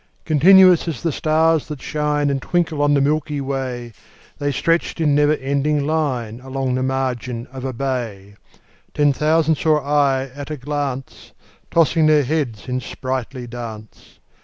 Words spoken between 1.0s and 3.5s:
the stars that shine And twinkle on the milky